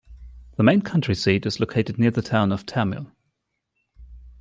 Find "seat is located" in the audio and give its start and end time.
1.13-1.99